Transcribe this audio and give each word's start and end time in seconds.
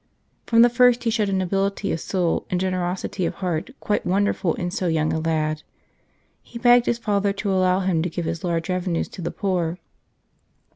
From 0.47 0.63
the 0.63 0.69
first 0.69 1.03
he 1.03 1.11
showed 1.11 1.29
a 1.29 1.33
nobility 1.33 1.91
of 1.91 1.99
soul 1.99 2.47
and 2.49 2.59
generosity 2.59 3.23
of 3.27 3.35
heart 3.35 3.69
quite 3.79 4.03
wonderful 4.03 4.55
in 4.55 4.71
so 4.71 4.87
young 4.87 5.13
a 5.13 5.19
lad. 5.19 5.61
He 6.41 6.57
begged 6.57 6.87
his 6.87 6.97
father 6.97 7.31
to 7.33 7.51
allow 7.51 7.81
him 7.81 8.01
to 8.01 8.09
give 8.09 8.25
his 8.25 8.43
large 8.43 8.67
revenues 8.69 9.07
to 9.09 9.21
the 9.21 9.29
poor. 9.29 9.77